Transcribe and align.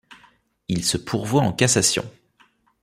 Il 0.67 0.83
se 0.83 0.97
pourvoit 0.97 1.43
en 1.43 1.53
cassation. 1.53 2.09